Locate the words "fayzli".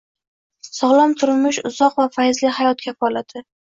2.19-2.55